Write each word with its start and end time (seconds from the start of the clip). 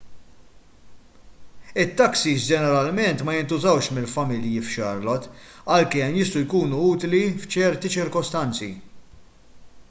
it-taksis 1.83 2.47
ġeneralment 2.53 3.21
ma 3.27 3.35
jintużawx 3.35 3.91
mill-familji 3.97 4.63
f'charlotte 4.69 5.31
għalkemm 5.75 6.19
jistgħu 6.23 6.43
jkunu 6.47 6.83
utli 6.89 7.23
f'ċerti 7.45 7.93
ċirkostanzi 7.99 8.73